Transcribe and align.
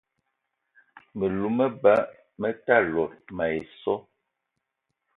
Me 1.17 1.25
lou 1.37 1.49
me 1.57 1.65
ba 1.81 1.93
me 2.39 2.49
ta 2.65 2.75
lot 2.93 3.13
mayi 3.37 3.59
so. 3.81 3.93